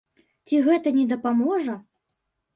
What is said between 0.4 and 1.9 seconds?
Ці гэта не дапаможа?